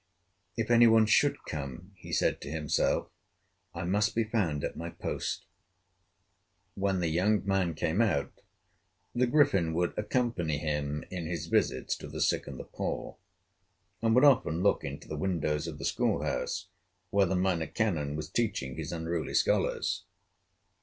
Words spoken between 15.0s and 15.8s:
the windows of